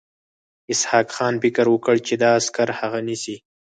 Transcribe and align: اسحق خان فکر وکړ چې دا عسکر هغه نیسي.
اسحق 0.71 1.07
خان 1.15 1.33
فکر 1.43 1.65
وکړ 1.69 1.95
چې 2.07 2.13
دا 2.21 2.29
عسکر 2.39 2.69
هغه 2.79 2.99
نیسي. 3.07 3.35